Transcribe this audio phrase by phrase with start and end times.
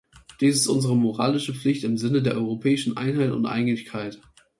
[0.39, 4.19] Dies ist unsere moralische Pflicht im Sinne der europäischen Einheit und Einigkeit.